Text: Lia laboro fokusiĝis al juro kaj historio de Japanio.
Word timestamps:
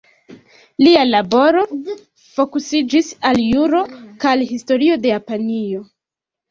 Lia 0.85 1.03
laboro 1.09 1.65
fokusiĝis 2.39 3.13
al 3.33 3.43
juro 3.45 3.87
kaj 4.27 4.37
historio 4.55 5.01
de 5.07 5.15
Japanio. 5.17 5.89